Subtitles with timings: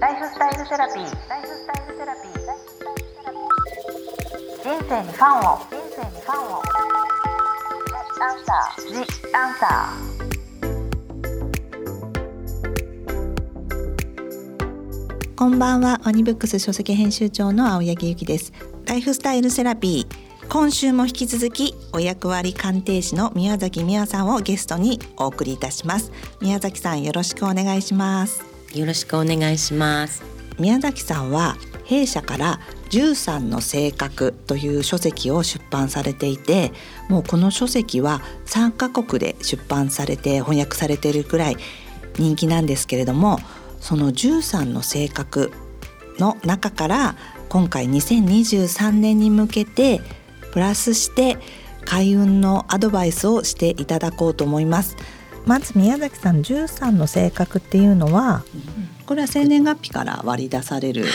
[0.00, 1.28] ライフスタイルセラピー。
[1.28, 2.30] ライフスタイルセラピー。
[4.62, 5.58] 人生にファンを。
[5.58, 6.62] 人生にファンを。
[8.20, 8.92] アンサー。
[8.92, 8.98] ジ
[9.34, 9.68] アンサー。
[15.34, 18.52] こんばんは、ワニブックス書籍編集長の青柳ゆきです。
[18.86, 20.28] ライフスタイルセラピー。
[20.48, 26.10] 今週も引き続きお役割鑑定士の宮崎美和さんをゲストにお送りいたします
[26.40, 30.22] 宮崎さんよろしくお願いしますよろしくお願いします。
[30.58, 36.72] 宮崎さんは弊社から13の性格という書籍を出版されていて
[37.08, 41.56] もうこの書籍は3カ国で出版されて翻訳されているくらい
[42.18, 43.38] 人気なんですけれども
[43.80, 45.52] その13の性格
[46.18, 47.16] の中から
[47.48, 50.00] 今回2023年に向けて
[50.52, 51.38] プラスして
[51.84, 54.96] 開運のアドバイスをしていただこうと思います。
[55.48, 58.44] まず宮崎さん13の性格っていうのは、
[59.06, 61.06] これは生年月日から割り出される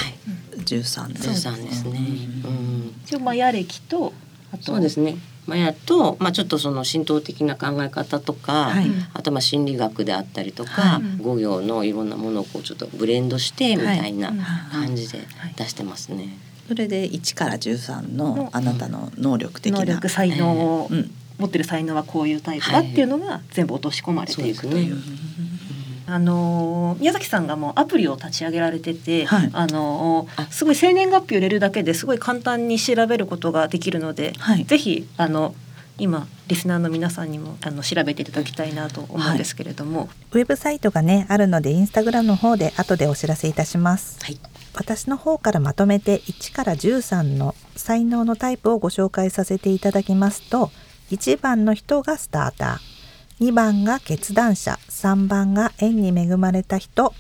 [0.57, 1.99] 13です、はい、ですね、
[2.43, 4.11] うん、一応マヤ歴と
[4.51, 4.63] あと。
[4.63, 5.17] そうですね。
[5.45, 14.33] マヤと、まあ、ちょっとその神道的な考え方とか、はい、あとまあ心理学であったりとか、はい、五行のいろんなものをこうちょっとブレンドしてみたいな
[14.71, 15.19] 感じで
[15.57, 16.39] 出してますね。
[16.67, 21.11] それで1から13のあなたの能力的な能力才能を、うん、
[21.43, 24.97] 持ってる才能はこういうタイプだっていうのが全部落とし込まれていくという。
[26.05, 35.55] あの宮崎さんがもうアプリを立ち上げられてて、はい、あのすごい生年月日を入れるだけですごい簡単に調べることができるので、はい、ぜひあの
[35.97, 44.19] 今リスナーの皆さんにもあの調べていただきたいなと思うんですけれども、はい、ウェブサイトがねあるのでインスタグラムの方で後でお知らせいたします。
[44.21, 44.37] はい。
[44.75, 50.71] 私の方からまとめて1から13の才能のタイプをご紹介させていただきますと
[51.13, 53.47] 1番の人がスターター。
[53.47, 54.79] 2番が決断者。
[54.89, 57.13] 3番が縁に恵まれた人。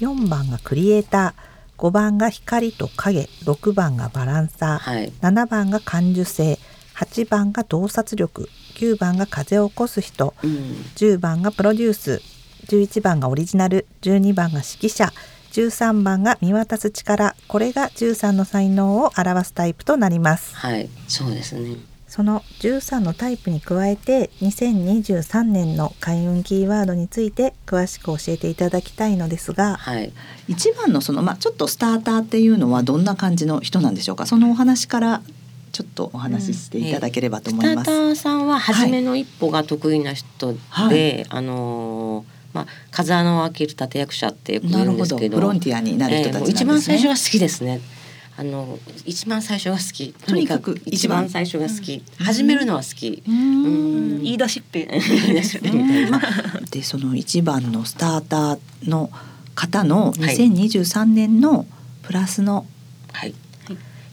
[0.00, 1.82] 4番がクリエイター。
[1.82, 3.26] 5番が光と影。
[3.44, 6.58] 6番がバランサー、はい、7番が感受性。
[6.96, 8.50] 8番が洞察力。
[8.74, 10.50] 9番が風を起こす人、うん、
[10.96, 12.20] 10番がプロデュース。
[12.66, 13.86] 11番がオリジナル。
[14.02, 15.10] 12番が指揮者。
[15.52, 17.34] 13番が見渡す力。
[17.46, 20.54] これが13の才能を表すタイプとなります。
[20.54, 20.90] はい。
[21.08, 21.76] そうですね
[22.08, 30.12] その13のタイプに加えて2023年の開運キーワードについて詳しく教えていただきたいのですが、はい、
[30.48, 34.26] 一番のその、まあ、ちょっとスターターっていうのはどんな感じの人なんでしょうか？
[34.26, 35.22] そのお話から
[35.70, 37.90] ちょっとお話ししていただければと思います。
[37.90, 38.08] うん。
[38.08, 45.36] えー、スターターさんは初めの一歩が得意な人で、はい、あのーまあ、風穴を開ける立役者ってよく言うんですけど。
[45.36, 46.50] フロンティアになる人たち、ね。
[46.50, 47.80] 一番最初が好きですね。
[48.38, 50.12] あの一番最初が好き。
[50.12, 51.28] とにかく一番。
[51.28, 54.88] 最初が好き、うん、始めるのは好き、うん、言い出しっぺ。
[56.70, 59.10] でその一番のスターターの
[59.56, 61.66] 方の2023年の
[62.02, 62.64] プラスの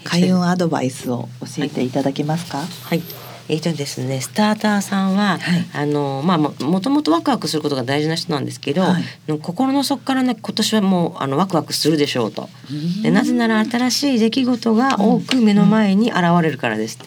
[0.04, 6.52] 開運アドバイスを教えていただけますか、はい、はいえーとですね、スターターさんは、はい、あのまあも
[6.82, 12.50] ともとワクワクすることが大事な人なんですけど、はい、心の底からね今年はもうあのワクワクするでしょうと。
[13.04, 16.98] でなぜなら新しい出来事が多く目の前に現れるからです。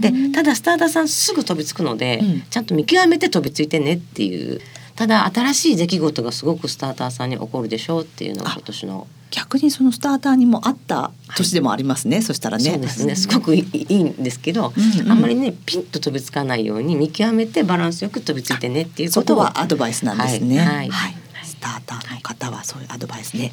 [0.00, 4.60] でただスターターさんすぐ飛びつくので、ちゃんと見極めて飛びついてねっていう
[5.00, 9.06] ただ新しい出来事がすごくスターターさんに起こるでしょうっていうのが今年の。
[9.30, 12.64] 逆にそのスターターにもあった年でもありますね、はい、そしたらね。
[12.70, 13.16] そうですね。
[13.16, 20.58] すごくいいんですけど、うんうん、あんまりねピンと飛びつかないように見極めてバランスよく飛びついてねっていうことはアドバイスなんですね。
[20.58, 20.90] はい、はい。
[20.90, 23.52] はい、スターターの方はそういうアドバイスで、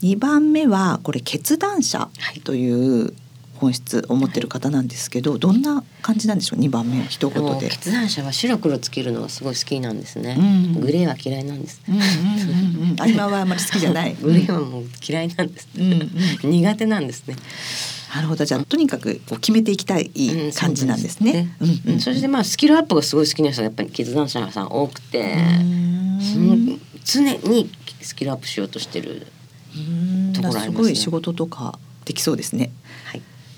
[0.00, 2.08] 二番目はこれ決断者
[2.44, 3.14] という
[3.58, 7.68] 本質を持ってる方なんですけどどんな感じなんでしょう？2番目一言で。
[7.68, 12.04] 決断者は白黒つけるのがすごい好きなんですね、うんうん、グレーは嫌いなんです、うんうんう
[12.86, 14.14] んうん、今はあまり好きじゃない。
[14.22, 15.92] グレーはもう嫌いなんです、うん
[16.44, 17.36] うん、苦手なんですね。
[18.14, 18.44] なるほど。
[18.44, 20.10] じゃあとにかくこう決めていきたい
[20.54, 21.54] 感じなんですね。
[21.60, 22.00] うんそ、ね。
[22.00, 25.36] そしてまあスキルアップがすごい好きな人がやっぱり決断者さん多くて
[27.04, 27.70] 常に
[28.00, 29.26] スキルアップしようとしてる
[30.34, 30.76] ところありますね。
[30.76, 32.70] すごい仕事とかできそうですね。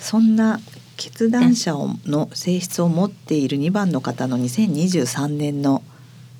[0.00, 0.08] はい。
[0.08, 0.60] そんな
[0.96, 1.74] 決断者
[2.06, 5.82] の性質を持っている2番の方の2023年の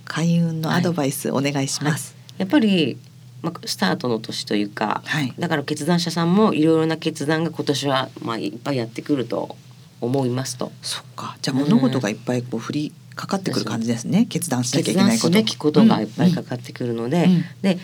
[0.05, 2.15] 開運のアドバイスお願いします。
[2.15, 2.99] はいはい、やっぱり
[3.43, 9.57] まあ、スタートの年というか、はい、だから決断者さんもいろいろな決断が今年はまあいっぱいやってくると
[10.01, 10.73] 思いますと。
[10.83, 15.29] そっかじゃあ物事がいっぱいこう振りかかってくる感じですね、うん、決断しなきゃいけないこと。
[15.29, 17.79] 決断すべきことがいっぱいかかってくるので、うんうん、で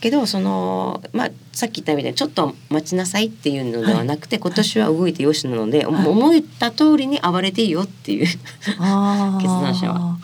[0.00, 8.40] けどその、まあ、さっき言ったみたいにちょっと待ちなさいっていうのではなくて、はい、今年は動いてよしなので、はい、思った通りに暴れていいよっていう決
[8.78, 10.18] 断者は。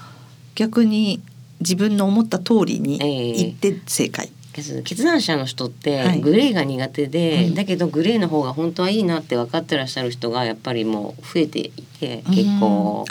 [0.54, 1.22] 逆に
[1.60, 4.30] 自分の思った通りに言って正解。
[4.58, 11.70] え決断者の人ってグレーが苦手で、はい、だけどグレーの方が本当はいいなって分かってらっしゃる人がやっぱりもう増えてい
[12.00, 13.04] て結構。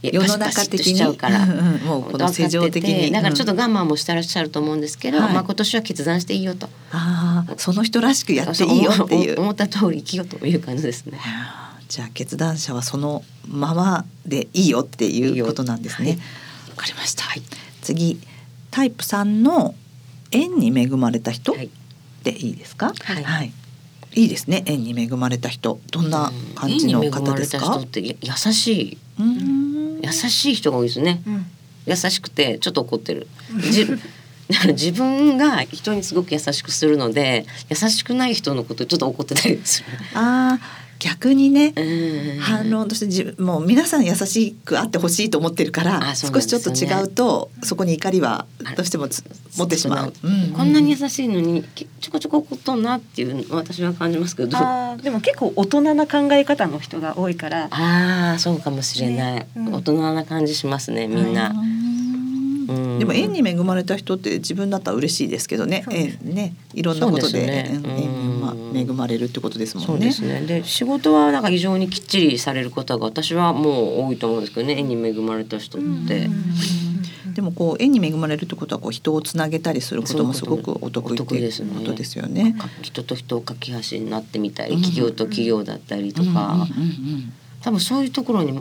[0.00, 11.18] 世の中的にしちゃうから、もうこの正常的にだからちょっと我慢もしてらっしゃると思うんですけど、はい、まあ今年は決断していいよとあその人らしくやっていいよっていう思った通り生きようという感じですね。
[11.88, 16.10] じゃあ決断者はそのままでいいよっていうことなんですね。
[16.10, 16.22] わ、は
[16.74, 17.24] い、かりました。
[17.24, 17.42] はい、
[17.82, 18.20] 次
[18.70, 19.74] タイプ三の
[20.30, 21.56] 縁に恵まれた人
[22.22, 22.92] でいいですか？
[23.02, 23.24] はい。
[23.24, 23.52] はい、
[24.14, 24.62] いいですね。
[24.66, 27.78] 縁に恵まれた人、どんな感じの方ですか？
[27.78, 28.98] 人って優しい。
[29.18, 31.22] 優しい人が多いですね。
[31.26, 31.46] うん、
[31.86, 33.26] 優しくてちょっと怒ってる。
[33.54, 33.98] 自
[34.68, 39.86] 自分が人にすごく優しくするので優しくない人のことちょっと怒ってたりする。
[40.14, 41.74] ああ逆にね、
[42.40, 48.46] 反論として自分もう皆さん優しくあってほしいと思ってるから、ね、少しちょっと違うとそこに怒りは
[48.76, 49.08] どうしても
[49.56, 50.28] 持ってしまう、う。
[50.28, 51.62] ん、こんなに優しいのに
[52.00, 54.58] ちょこちょこ怒っとんなっていう私は感じますけど。
[55.02, 57.68] でも結構大人な考え方の人が多いから。
[57.70, 59.48] ああそうかもしれない、ね。
[59.56, 61.54] うん、大人な感じしますねみんな。
[62.68, 66.54] でも縁に恵まれた人って自分だったら嬉しいですけどね、えね。
[66.74, 70.12] いろんなことで縁に恵まれるってことですもんね。
[70.46, 74.76] で、ね、仕事はなんか非常にきっちりされる方が私はもう多いと思うんですけどね。
[74.76, 76.28] 縁に恵まれた人って。
[77.32, 81.34] でもこう縁に恵まれるってことはこう人をつなげたりすることもすごくお得意ってこ
[81.84, 82.54] とですよね。
[82.82, 86.66] 人と人を架け橋になってみたり、企業と企業だったりとか、
[87.62, 88.60] 多分そういうところに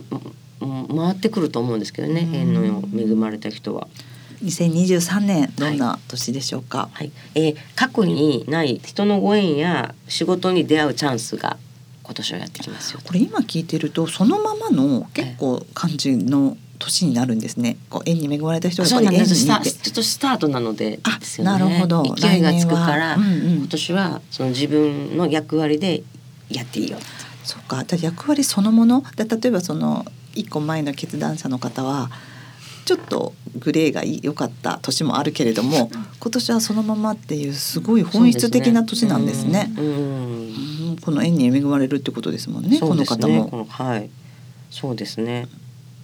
[0.59, 3.87] 回ってくると思うんですけどね、縁の恵まれた人は。
[4.43, 11.57] 2023年どんな年でしょうか、はい、えー、過去にない人のご縁や仕事に出会うチャンスが
[12.03, 17.77] 今年はやってきますよこれ今聞いてるとそのままの結構感じの年になるんですね。
[17.89, 20.99] こう縁に恵まれた人がやっぱり縁にちょっとスタートなので、ね、
[21.39, 22.03] なるほど。
[22.15, 26.03] 勢いがつくから、うんうん、今年はその自分の役割で
[26.49, 26.99] やっていいよ。
[27.43, 27.83] そうか。
[27.99, 29.03] 役割そのもの？
[29.15, 30.05] で例えばその
[30.37, 32.09] 一個前の決断者の方は
[32.85, 35.89] ちょっとグレーが良かった年もあるけれども
[36.19, 39.71] 今年はそのままっていうすごい本質的な年なんですね。
[39.75, 39.87] すね。
[39.87, 43.65] うん、この縁に恵まれるってことですもんね、ね、この方も。
[43.69, 44.09] はい。
[44.69, 45.47] そうですね、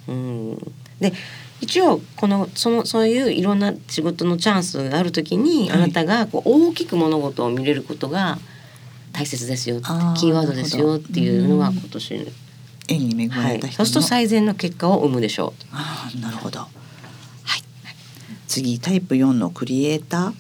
[0.07, 0.55] うん、
[0.99, 1.13] で
[1.61, 8.37] 一応このそのそういういろんな仕事のチャンスがある時に、あなたがこう大きく物事を見れることが
[9.13, 12.31] 大切ですよキーワードですよっていうのが今年
[12.93, 15.65] 縁に恵まれた人、はい、そうすると最善の結果を生むでしょう。
[15.71, 16.59] あなるほど。
[16.59, 16.69] はい。
[18.47, 20.33] 次タイプ4のクリエイタ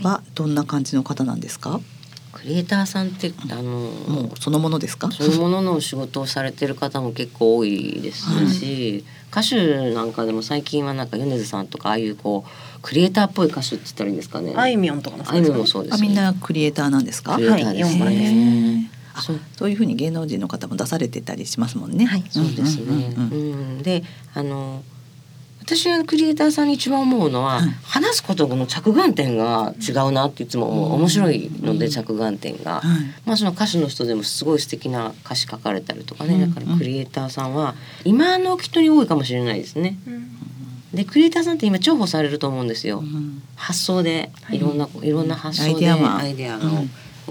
[0.00, 1.80] ーはどんな感じの方なんですか？
[2.32, 5.10] クリエイターさんってあのもうそのものですか？
[5.12, 14.54] そのものの仕事をされてる方も結構多いですし、はい、歌手なんかでも最近はなんか米津さんとかああいうこうクリエイターっぽい歌手って言ったらいいんですかね。
[14.56, 15.24] あいみょんとかも
[15.66, 17.36] そうです、ね、みんなクリエイターなんですか？
[17.36, 18.04] クリエイターですね。
[18.04, 19.40] はいあそう。
[19.56, 22.06] そういうふうに芸能人の方も出されてたりしますもんね。
[22.06, 23.14] はい、そうですね。
[23.16, 24.04] うん、で、
[24.34, 24.82] あの
[25.62, 32.82] 私がクリエイターさんに一番思うのは、話すことの着眼点が違うなっていつも思う、面白いので着眼点が、
[33.24, 39.98] まあその歌手の人でもすごい素敵な歌詞書かれたりとかね、だからクリエイターさんは今の人に多いかもしれないですね。
[40.92, 43.02] でクリエイターさんって今重宝されると思うんですよ。
[43.54, 44.58] 発想でい。
[44.58, 46.60] ろんな、い、ろんな発想でアイデアを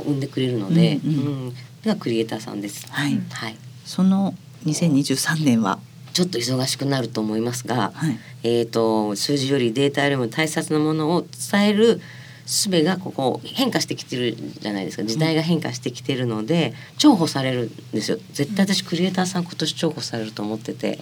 [0.04, 1.54] 生んでくれるので、うん
[1.86, 2.88] がクリエイターさんです。
[2.90, 3.20] はい。
[3.32, 3.58] はい。
[3.86, 4.34] その
[4.66, 5.80] 2023年は？
[6.14, 12.02] ちょっと忙しくなると思いますが、はい、えっ、と数字よりデータよりも大切なものを伝える
[12.46, 15.04] 術がここ変化してきてるじゃないですか。
[15.04, 18.18] 時代が変化してきてるので重宝されるんですよ。
[18.34, 21.00] 絶対私クリエイターさん今年重宝されると思ってて、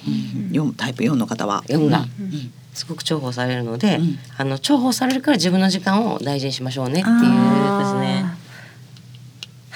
[0.54, 8.26] うん、タイプ4の方は？4が、うん、すごく重宝されるので、うん、あの重宝されるから自分の時間を大事にしましょうねっていうですね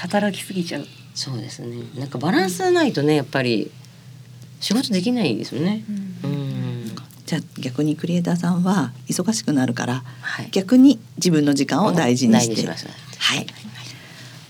[0.03, 0.85] 働きすぎちゃう。
[1.15, 1.77] そうですね。
[1.97, 3.71] なんかバランスないとねやっぱり
[4.59, 5.83] 仕事できないですよね、
[6.23, 6.95] うん、
[7.25, 12.73] じゃあ逆にクリエイターさんは忙しくなるから、はい、逆に自分の時間を大事にして、は
[13.35, 13.45] い、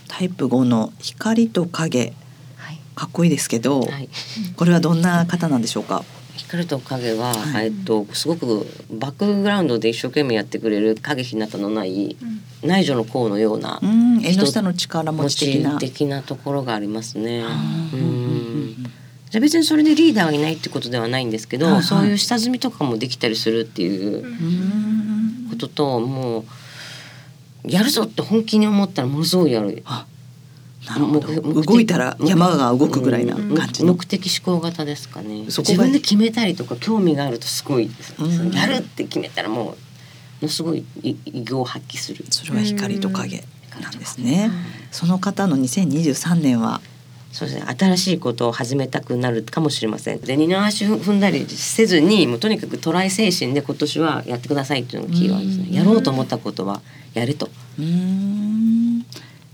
[0.07, 2.13] タイプ5の光と影、
[2.57, 4.09] はい、かっこいいですけど、はい、
[4.55, 6.05] これはどんな方なんでしょうか？
[6.37, 15.77] 光と影は、はい、えっとすごくバックグラウンドで一生懸命やってくれる影ひなたのない、うん、内助の功のような縁の下の力持ち的な。
[15.77, 17.43] 的なところがありますね。
[17.93, 18.75] うん。
[19.29, 21.75] じゃ別にそれでリーダーがいないってことではないんですけど、はい。
[21.75, 24.23] はい、そういう下積みとかもできたりするっていう
[25.49, 26.45] ことともう
[27.65, 29.83] やるぞって本気に思ったらものすごいやる。
[30.87, 31.61] なるほど。
[31.61, 35.45] 動いたら山が動くぐらいな感じ目的思考型ですかね。
[35.45, 38.15] 自分で決めたりとか興味があるとすごいです、
[38.53, 39.75] やるって決めたらも
[40.41, 42.25] うのすごい偉業を発揮する。
[42.29, 43.43] それは光と影
[43.81, 44.51] なんですね。
[44.91, 46.81] その方の2023年は？
[47.31, 47.65] そうですね。
[47.79, 50.19] 新しいことを始めたくなるかもしれません。
[50.21, 55.75] で二の足踏んだりせずにもうとにかくトライ精神で今年はやってくださいっていうのがキーワードですね。
[55.75, 56.81] やろうと思ったことは
[57.15, 57.49] やれと。
[57.79, 58.52] うん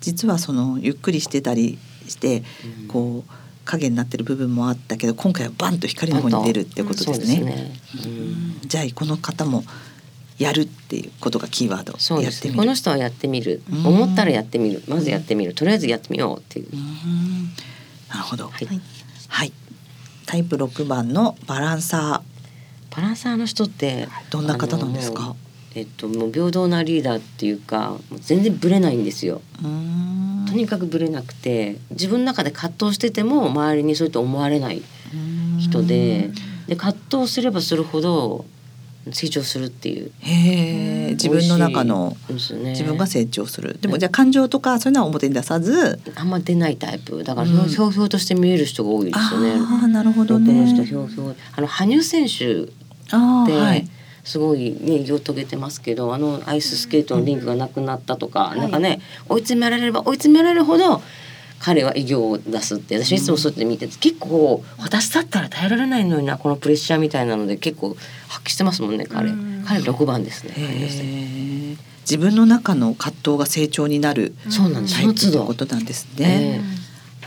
[0.02, 1.78] 実はそのゆっくりしてたり
[2.08, 2.44] して
[2.88, 3.32] こう
[3.66, 7.42] 影になってる部分もあったけど今回はバンと光の方に出るってことですね。
[7.42, 7.72] ね。
[8.66, 9.64] じゃあこの方も
[10.40, 11.98] やるっていうことがキーワード。
[12.00, 13.62] そうですこの人はやってみる。
[13.70, 14.82] 思ったらやってみる。
[14.88, 15.54] まずやってみる。
[15.54, 16.68] とりあえずやってみようっていう。
[18.10, 18.48] なるほど。
[18.48, 18.82] はい、
[19.28, 19.54] はい、
[20.26, 22.96] タイプ六番のバランサー。
[22.96, 25.36] バランサーの人ってどんな方なんですか？
[25.76, 29.42] えっともう平等なリーダーっていうか全然ブレないんですよ
[30.48, 34.82] とにかくブレなくて自分の中で葛藤してても周りにそうやって思われない
[35.60, 36.32] 人で
[36.68, 38.46] で葛藤すればするほど
[39.12, 40.12] 成長するっていう。
[40.20, 43.78] へえ、自分の中の、ね、自分が成長する。
[43.80, 47.24] でもじゃあ感情とかそういうのは表に出さず、あんま出ないタイプ。
[47.24, 49.54] だからひょうひょうとして見える人が多いですよね。
[49.54, 50.48] ああ、なるほどね。
[50.48, 51.36] この人ひょうひょう。
[51.56, 52.68] あの羽生選手っ
[53.08, 53.12] て。
[53.12, 53.90] はい
[54.24, 61.02] すごいね偉業を遂げてますけどあのアイススケートのリンクがなくなったとか、うん、なんかね追い詰められれば追い詰められるほど
[61.60, 67.98] 彼は偉業を出すって私いつもそうやって見てて、結構私だったら耐えられないのになこのプレッシャーみたいなので結構
[68.30, 69.32] 発揮してますもんね彼、
[69.68, 76.62] 彼六番ですね自分の中の葛藤が成長になるそうなんですタイプということなんですね。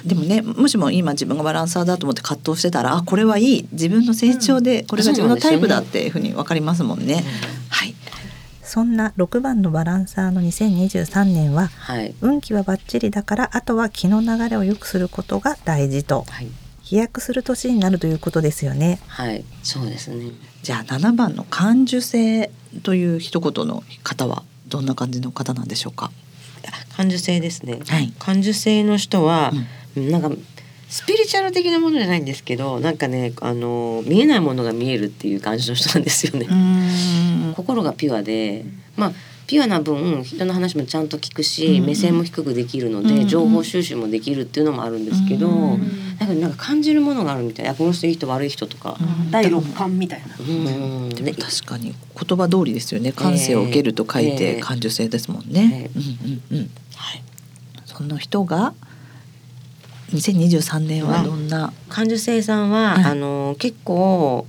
[0.05, 3.69] でもねもしも今自分がバランサーだと思って葛藤してたらあこれはいい。
[3.73, 7.25] 自分の成長でこれが自分のタイプだっていうふうに分かりますもんね。
[7.69, 7.95] はい。
[8.63, 16.49] そんな6番のバランサーの2023年は、はい、運気はバッチリだからあとは気の流れを良くすることが大事と、はい、
[16.81, 18.99] 飛躍する年になるということですよね。
[19.09, 19.45] はい。
[19.63, 20.31] そうですね。
[20.63, 22.51] じゃあ7番の感受性
[22.83, 26.11] という一言の方はどんな感じの方なんでしょうか？
[26.97, 30.31] 感受性ですね、はい、感受性の人は、うん、なんか
[30.89, 36.47] スピリチュアル的なものじゃないんですけどなんかねあの見えないものが見えるっていう感じの人なんですよね。
[37.57, 38.65] 心がピュアで
[38.97, 39.13] まあ
[39.47, 47.67] ピュアな分人の話もちゃんと聞くし、目線も低くできるので、情報収集もできるっていうのもあるんですけど、うん、なんかなんか感じるものがあるみたい。
[47.67, 48.97] なこの人いい人悪い人とか、
[49.31, 51.95] 第六感みたいな、うん、でも確かに
[52.27, 53.13] 言葉通りですよね。
[53.13, 55.91] 感性を受けると書いて感受性ですもんね。
[55.95, 56.03] うん
[56.53, 56.71] うんうん。
[56.95, 57.23] はい、
[57.85, 58.73] その人が
[60.15, 61.73] 2023年はどんな？
[61.89, 64.47] 感受性さんは、はい、あの結構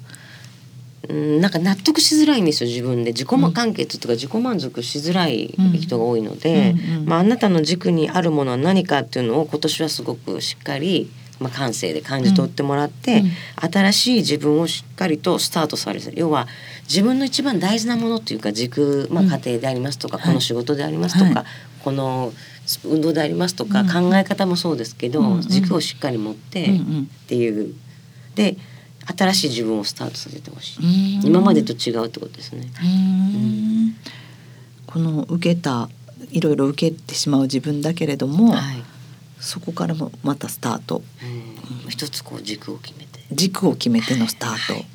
[1.09, 3.11] うんなんか納得しづらいんですよ自分で。
[3.11, 6.97] 自己完結とか自己満足しづらい人が多いので、うん。
[6.99, 16.47] うん、まあ、あなたの軸にあるものは何かっていうのを今年はすごくしっかり、まあ、感性で感じ取ってもらって、うん、新しい自分をしっかりとスタートされる要は
[16.83, 21.45] 自分の一番大事なものっていうか軸、まあ、家庭でありますとか、この仕事でありますとか、はい、
[21.83, 22.33] この
[22.85, 26.69] 運動でありますとか、考え方もそうですけど、軸をしっかり持ってっ
[27.27, 27.73] ていう。
[28.35, 28.57] で
[29.05, 31.19] 新しい自分をスタートさせてほしい。
[31.25, 32.67] 今までと違うってことですね。
[34.87, 35.89] この受けた
[36.31, 38.83] いろいろ受けてしまう自分だけれども、はい、
[39.39, 41.03] そこからもまたスタート、
[41.83, 43.19] うん、一つこう軸を決めて。
[43.31, 44.85] 軸を決めてのスタート、はい、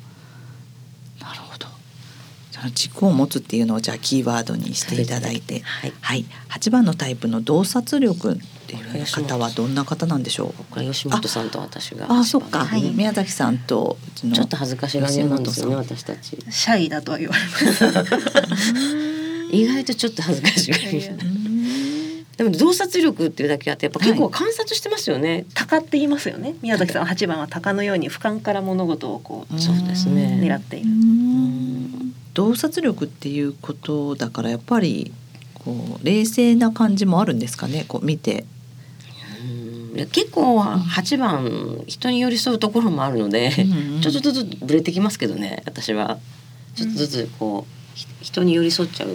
[2.73, 8.37] 軸を持つっていうのをじゃあキーワードにしていただいて、はい、はい、8番のタイプの洞察力っ
[8.67, 10.63] ていう方はどんな方なんでしょう？
[10.69, 12.07] これ吉本さんと私が。
[12.09, 16.37] あ、そっか、はい、宮崎さんとちょっと恥ずかしがりなんですよね、私たち。
[16.49, 18.75] シャイだとは言われます。
[19.51, 21.09] 意外とちょっと恥ずかしがり。
[22.37, 25.29] でも洞察力っていうだけあってやっぱ結構観察してますよね。
[25.29, 26.55] はい、鷹って言いますよね。
[26.61, 30.87] 宮崎さん八番は鷹のように俯瞰から物事をこうそうですね狙っている。
[32.33, 35.13] 洞察力っていうことだからやっぱり
[35.53, 37.85] こう冷静な感じもあるんですかね。
[37.87, 38.45] こう見て
[40.11, 46.19] 結構8番人に寄り添うところもあるので、うんうん、ちょっとずつぶれてきますけどね私は
[46.75, 49.09] ちょっとずつこう人に寄り添っちゃう。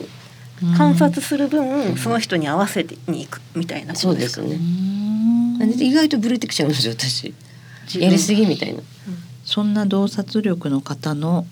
[0.76, 4.56] 観察する分、その人に合わせてに行くみたいなそうですね。
[5.76, 7.34] 意外とぶれてきちゃうんですよ私。
[7.98, 8.80] やりすぎみたいな。
[9.44, 11.46] そんな洞察力の方の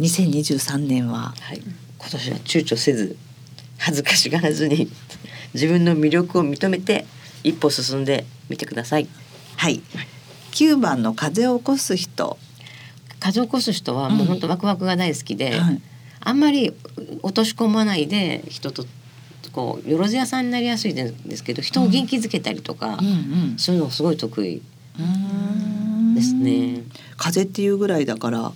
[0.00, 1.62] 2023年は、はい、
[1.98, 3.16] 今年は躊躇せず
[3.78, 4.90] 恥ずかしがらずに
[5.52, 7.04] 自分の魅力を認めて
[7.44, 9.08] 一歩進んでみてください。
[9.56, 9.82] はい。
[10.52, 12.38] 九番の風を起こす人。
[13.18, 15.80] 風を起こす人はもう本当ワクワクが大好きで、うんはい、
[16.20, 16.72] あんまり
[17.22, 18.86] 落とし込まないで人と
[19.52, 24.62] こうよろず屋さんになりやすいんですけど人を元気づけたりとか、うんうんうん、そういうのすごい得意
[26.14, 26.82] ですね。
[27.16, 28.52] 風っていうぐらいだから、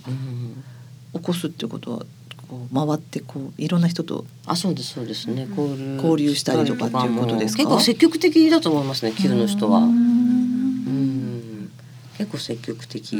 [1.15, 1.99] 起こすってことは
[2.47, 5.47] こう回ってこういろんな人とあそうですそうですね。
[5.49, 7.63] 交流交流したりとかっていうことですか？
[7.63, 9.79] 結構積極的だと思いますね Q の人は。
[9.79, 11.71] うん。
[12.17, 13.15] 結構積極的、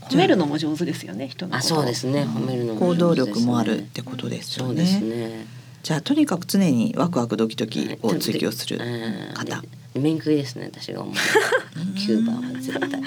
[0.00, 2.22] 褒めるのも上手ですよね人あそうですね。
[2.24, 4.68] 褒めるのも、行動力もあるってことですよね。
[4.68, 5.46] そうですね
[5.86, 9.62] じゃあとにかく常にワクワクドキドキを追求する方、
[9.94, 11.14] 面食いですね私が思う
[11.96, 13.02] キューバは絶対。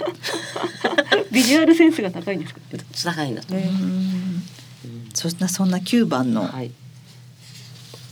[1.29, 2.61] ビジュアルセンスが高いんですか？
[3.11, 3.35] 高いん。
[3.35, 3.53] だと、
[5.13, 6.71] そんなそんな9番の、はい、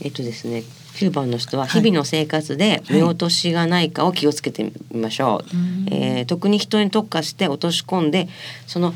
[0.02, 0.64] えっとですね
[0.96, 5.46] 9番の人は日々の生活で見落としがないかを気をつけてみましょう、はい、
[5.92, 8.28] えー、特に人に特化して落とし込んで
[8.66, 8.94] その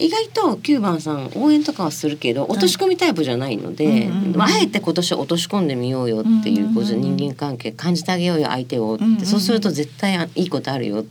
[0.00, 11.04] 意外と9番さん応援とかはするけど落とし込みタイプじゃないので、あえて今年落とし込んでみようよっていうことで人間関係感じてあげようよ相手をって、そうすると絶対いいことあるよ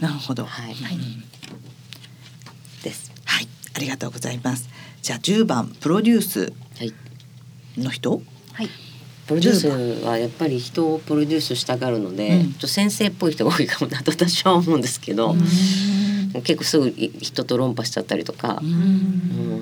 [0.00, 0.44] なるほど。
[0.44, 0.74] はい。
[2.82, 3.10] です。
[3.24, 4.68] はい、ありがとうございます。
[5.02, 6.52] じゃあ10番プロデュース
[7.76, 8.20] の人、
[8.52, 8.68] はい、
[9.26, 9.68] プロデュース
[10.06, 15.34] はやっぱり人をプロデュースしたがるので、うん、と先生っぽい人が多いかもなと私は思うんですけど、
[16.42, 18.60] 結構すぐ人と論破しちゃったりとか、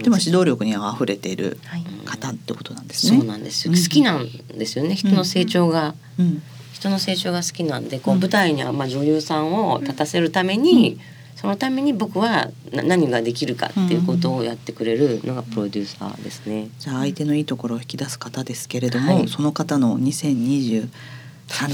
[0.02, 1.36] でも指導力には溢れてい。
[1.36, 1.58] る
[2.04, 3.18] 方ってことなんですね。
[3.18, 3.74] そうなんですよ。
[3.74, 4.94] 好きなんですよね。
[4.94, 5.94] 人の成長が、
[6.72, 10.98] 人の成長が好きなんで、こう舞台にはまあ女優さんを立たせるために。
[11.36, 16.70] そのために僕は何ができるかっていうことをやってくれるのがプロデューサーですね。
[16.78, 20.88] じゃあ相手のいいところを引き出す方ですけれども、はい、その方の2023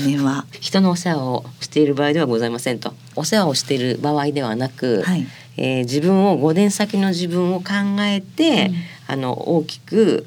[0.04, 0.46] 年は？
[0.58, 5.26] 人のお世話をしている場合ではございませんとお世話をしている場合ではなく、はい、
[5.56, 10.26] えー、自分を5年先の自分を考えて、うん、あの大きく、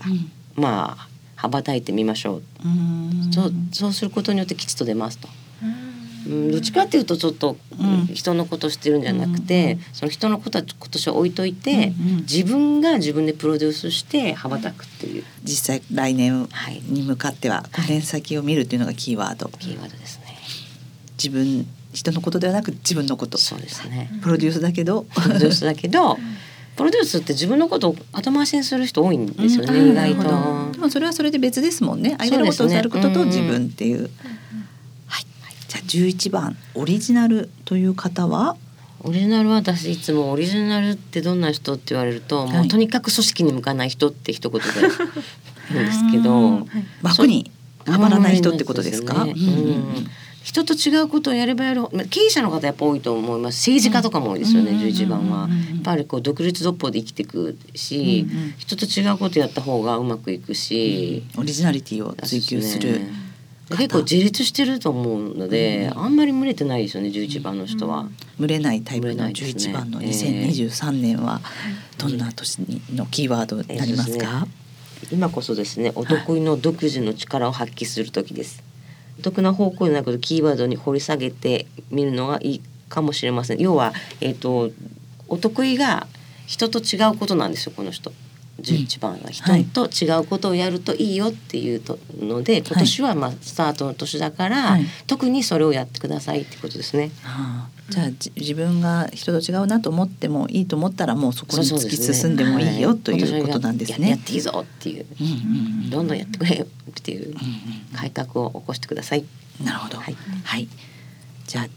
[0.55, 2.43] うん、まあ羽ばたいてみましょう。
[3.33, 5.27] そうそうすることによって吉と出ますと。
[6.27, 7.55] うん、どっちかっていうとちょっと
[8.13, 15.23] 人のことしてるんじゃなくて、うん、その人のことは今年は置いといて、うん、自分が自分でプロデュースして羽ばたくっていう。
[15.43, 16.47] 実際来年
[16.89, 20.25] に向かっては5年先を見るっていうのがキーワード、はい、キーワードですね。
[21.17, 23.37] 自分人のことではなく自分のこと。
[23.37, 24.11] そうですね。
[24.21, 25.03] プロデュースだけど。
[25.03, 26.17] プロデュースだけど
[26.75, 30.71] プロデュースって自分のことを後回しにする人多いんですよね、意外と。
[30.73, 32.15] でもそれはそれで別ですもんね。
[32.17, 34.09] 相手のことをさることと自分っていう。
[35.67, 38.57] じゃあ11番オリジナルという方は？
[39.01, 44.67] オリジナルは私いつもオリジナルってどんな人って言われると、はい、もうとにかく組織に向かない人って一言で
[45.71, 46.67] 言うんですけど。
[47.03, 47.51] 枠に
[47.85, 49.27] はまらない人ってことですか、
[50.45, 53.67] 人と違うことをやればやる経営者の方やっぱ多いと思います。
[53.67, 63.01] 政治家とかも多いですよね、うん、11番は、やっぱりこう独立独歩で生きていくし、うんうん、人と違うことやった方がうまくいくし、うん、オリジナリティを追求する、
[63.71, 68.01] 結構自立してると思うので、うん、あんまり群れてないですよね11番の人は。
[68.01, 71.41] うん、群れないタイプの11番の2023年は
[71.97, 72.59] どんな年
[72.93, 74.47] のキーワードになりますか、えーね、
[75.11, 78.74] 今こそですねお得意の独自の力を発揮する時です。
[79.19, 83.59] お得な方向でなくキーワードに掘り下げてみるのがいいかもしれません。
[83.59, 84.71] 要は、えーと
[85.27, 86.07] お得意が
[86.45, 88.11] 人と違うことなんですよこの人。
[88.61, 91.81] 11番は人と違うことをやるといいよっていう
[92.19, 97.11] ので、今年はまあスタートの年だから、はい、特にそれをやってくださいってことですね。
[97.23, 104.11] はあ、じゃあ自分が人と違うなと思ってもいいと思ったらもうそこに突き進んでもいいよ、ね、ということなんですね。
[104.11, 104.37] やってい。
[104.37, 104.41] い。
[104.41, 105.01] ぞってい。
[105.01, 107.29] う,、うんどんどんやってくれよってい。
[107.29, 107.35] う
[107.95, 109.25] 改革を起こしてください。
[109.63, 109.97] なるほど。
[109.97, 110.67] はい、はい、
[111.45, 111.67] じゃあ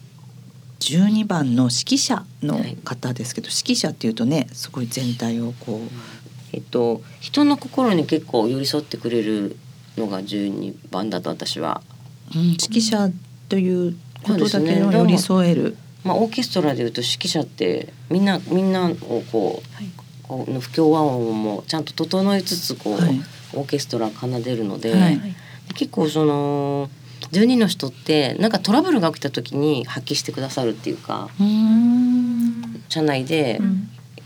[0.81, 4.11] 12番の指揮者の方ですけど、はい、指揮者ってい。
[4.11, 4.87] うとねすごい。
[4.87, 6.18] 全体をこう
[6.53, 9.57] えっと、人の心に結構寄り添ってくれる
[9.97, 11.83] のが12番だと私は。
[12.35, 13.11] うん、指揮者
[13.49, 15.77] ということだけの寄り添える。
[16.05, 19.91] まあ、オーケストラでいうと指揮者ってみんなみんなをこう、はい、
[20.23, 23.21] こう不協和音もちゃんと整えつつこう、はい、
[23.55, 25.21] オーケストラ奏でるので、はい、
[25.75, 26.89] 結構その
[27.33, 31.29] 12の人ってなんかトラブルが起きた時に発揮してくださるっていうか
[32.89, 33.61] 社内で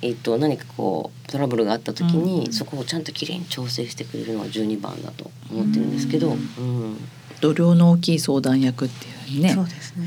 [0.02, 6.96] えーと、何かこうトラブルがあった時に、うん、そこをちゃんときれいに調整してくれるのが12番だと思ってるんですけど、うん、
[7.40, 10.04] 度量の大きい相談役っていうねそうですね、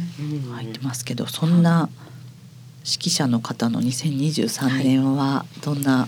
[0.53, 1.89] 入ってますけどそんな
[2.79, 6.08] 指揮者の方の2023年はどんな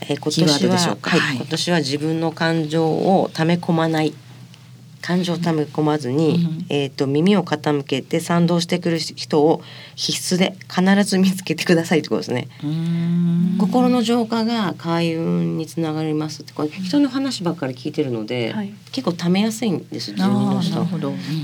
[0.00, 1.20] キーワードでしょうか、はい。
[1.20, 4.12] はい、今年は自分の感情をため込まない
[5.02, 9.60] 感情をため込まずに、うん、えーと、耳を傾けて賛同してくる人を
[9.96, 12.48] 必須で必ず見つけてくださいってことですね。
[13.58, 20.82] 心の浄化が開運につながりますってこれ人の話ばっかり聞いてるので、はい、結構ためやすいんです自分の人。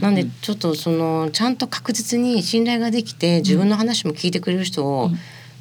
[0.00, 5.10] なんでちょっとそのちゃんと確実に信頼ができて自分の話も聞いてくれる人を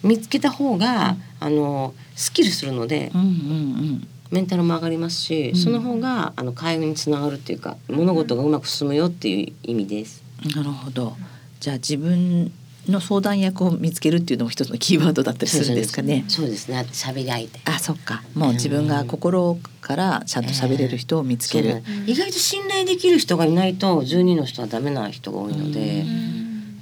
[0.04, 3.12] 見つけた方が、うん、あのスキルするので。
[3.16, 10.24] うんうんうんメンタルも上がりますし、その方があの会話につながるっていうか物事がうまく進むよっていう意味です。
[10.56, 11.16] なるほど。
[11.60, 12.52] じゃあ自分
[12.88, 16.26] の相談役を見つけるっていうのも一つのキーワードだったりするんですかね。
[16.28, 16.86] そうですね。
[16.92, 17.60] 喋り相手。
[17.66, 18.24] あ、そっか。
[18.34, 26.06] もう自分が心からちゃんと喋れる人を見つける、えー、意外と信頼できる人がいないと十二の人はダメな人が多いので、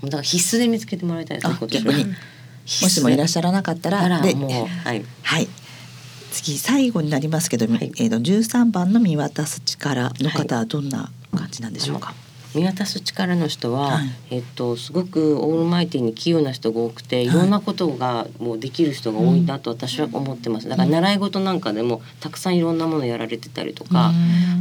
[0.03, 1.57] だから必須で見つけてもらいたいですね。
[1.67, 2.05] 逆に。
[2.05, 5.05] もしもいらっしゃらなかったら、で、もうはい。
[5.23, 5.47] はい。
[6.35, 12.07] 次最後になりますけど、はい、えっ、ー、と十三番の見渡す力の方はどんな感じなんでしょうか？
[12.07, 12.15] はい。
[12.57, 17.29] 見渡す力の人は、はい、えっと、すごくオールマイティに器用な人が多くてい。
[17.29, 20.69] ろんなことがもうできる人が多いなと私は思ってます。
[20.69, 24.11] だから習い事なんかでもたくさんいろんなものやられてたりとか、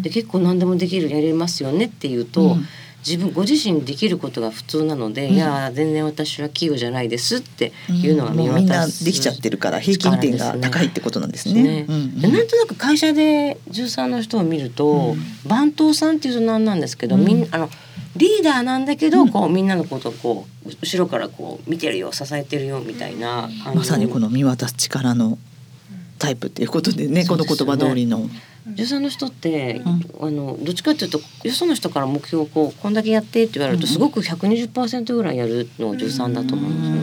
[0.02, 2.42] で結構何でもできるやれますよねっていうと。
[2.42, 2.66] うん
[3.06, 11.84] 自分ご自身できることが普通なので、うん、いや全然私は器用じゃないですっていうのが見渡す、うん、みんなできちゃってるから平均点が高いってことなんですね。
[11.84, 15.14] なんとなく会社で13の人を見ると、
[15.46, 17.68] 番頭さんっていうと何なんですけど、みんあの
[18.16, 25.38] リーダーなんだけど、こうみんなのことをこう後ろからこう見てるよ支えてるよみたいなまさにこの見渡す力の
[26.18, 28.28] タイプっていうことでね、この言葉通りの。
[28.66, 29.82] 女性の人って、
[30.20, 36.94] うん、あのどっちかっていうとよその人から目標をこうこんだけやってって言われると、すごく120%ぐらいやるのが13だと思うんですよ、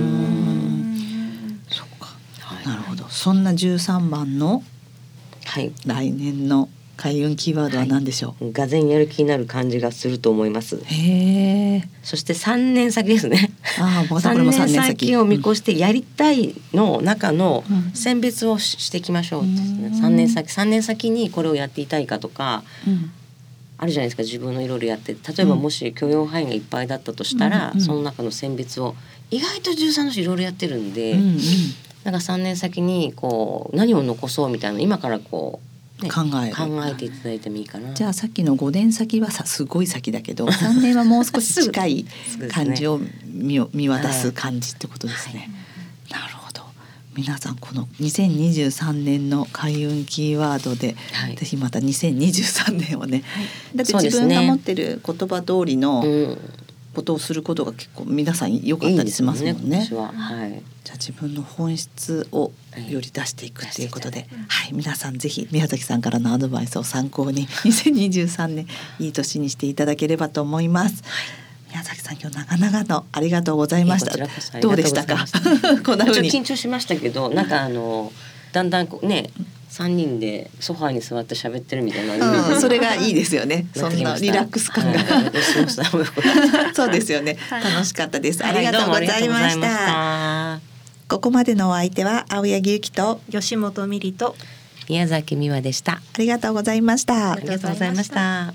[1.52, 1.60] ね。
[1.70, 2.08] そっか、
[2.40, 3.08] はい、なるほど。
[3.10, 4.64] そんな13番の、
[5.46, 6.70] はい、来年の
[7.02, 10.80] 開運キーワードは何でしょう、はい、がぜやる気になる感じがすると思います。
[10.86, 13.52] へえそして三年先ですね。
[13.80, 15.16] ああ、3年先。
[15.16, 17.64] を見越してやりたいの中の
[17.96, 23.12] 選別をしていきましょうですね、3年先三年先にこれをやっていたいかとか、うん。
[23.80, 24.22] あるじゃないですか。
[24.22, 25.14] 自分のいろいろやって。
[25.14, 28.94] 例えばもし許容範囲がいっぱいだったとしたら、うん、その中の選別を。
[29.32, 31.38] 意外と13の人いろいろやってるんで、うんうん、
[32.04, 35.71] なんか3年先にこう何を残そうみたいな今からこう
[36.10, 37.94] 考え考えていただいてもいいかな。
[37.94, 42.06] じゃあさっきの5年先はさすごい先だけど 3年はもう少し近い
[42.50, 45.50] 感じを見ね、見渡す感じってことですね。
[46.12, 46.62] はい、なるほど。
[47.16, 56.04] 皆さんこの2023年の開運キーワードで、はい、ぜひまた2023年をね、はい、だって自分が持ってる言葉通りの
[56.94, 59.84] ことをすることが結構皆さん良かったりしますもんね。
[59.84, 62.52] いいねはい、じゃあ自分の本質を
[62.90, 68.68] より出していくっていうことで、はい、皆さんぜひ宮崎さんからのアドバイスを参考に 2023年
[69.00, 71.04] いい年にしていただければと思います。
[71.70, 74.60] 宮崎さん今日長々とありがとうございました。
[74.60, 75.26] どうでしたか？
[75.86, 78.12] こんな風に緊張しましたけど、なんかあの
[78.52, 79.30] だんだんこうね。
[79.72, 83.68] 三人でソファーに座って喋ってるみたいな、うん、それがいいですよね。
[83.74, 85.00] そんなリラックス感が、
[86.74, 88.46] そうですよね、楽しかったです。
[88.46, 90.60] ありがとうございました。
[91.08, 94.36] ここまでのお相手は青柳ゆきと吉本美里と
[94.90, 95.94] 宮崎美和でした。
[95.94, 97.32] ありがとうございました。
[97.32, 98.20] ありがとうございました。
[98.20, 98.54] ライ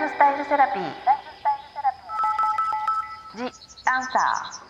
[0.00, 0.84] フスタイルセラピー。
[3.38, 3.52] ジ
[3.86, 4.61] アンサー。